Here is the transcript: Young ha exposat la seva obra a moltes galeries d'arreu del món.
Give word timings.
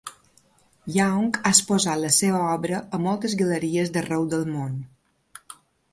Young 0.93 1.27
ha 1.41 1.51
exposat 1.57 2.01
la 2.05 2.11
seva 2.17 2.41
obra 2.55 2.81
a 2.99 3.03
moltes 3.09 3.39
galeries 3.43 3.95
d'arreu 3.99 4.29
del 4.33 4.51
món. 4.57 4.77